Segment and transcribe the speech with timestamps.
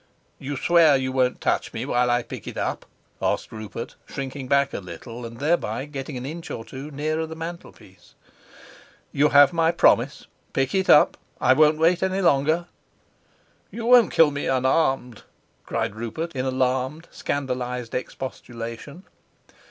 [0.39, 2.87] "You swear you won't touch me while I pick it up?"
[3.21, 7.35] asked Rupert, shrinking back a little, and thereby getting an inch or two nearer the
[7.35, 8.15] mantelpiece.
[9.11, 11.17] "You have my promise: pick it up.
[11.39, 12.65] I won't wait any longer."
[13.69, 15.21] "You won't kill me unarmed?"
[15.67, 19.03] cried Rupert, in alarmed scandalized expostulation.